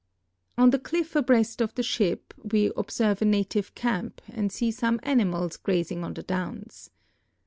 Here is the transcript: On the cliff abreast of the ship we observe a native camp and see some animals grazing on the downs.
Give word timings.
On 0.57 0.71
the 0.71 0.79
cliff 0.79 1.15
abreast 1.15 1.61
of 1.61 1.75
the 1.75 1.83
ship 1.83 2.33
we 2.43 2.71
observe 2.75 3.21
a 3.21 3.25
native 3.25 3.75
camp 3.75 4.19
and 4.27 4.51
see 4.51 4.71
some 4.71 4.99
animals 5.03 5.57
grazing 5.57 6.03
on 6.03 6.15
the 6.15 6.23
downs. 6.23 6.89